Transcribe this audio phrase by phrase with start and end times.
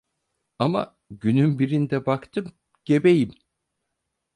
[0.59, 2.53] Ama günün birinde baktım
[2.85, 3.31] gebeyim.